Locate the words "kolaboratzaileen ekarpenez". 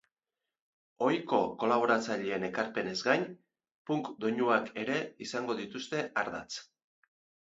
1.63-2.95